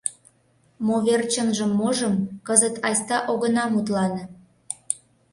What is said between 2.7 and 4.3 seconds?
айста огына мутлане...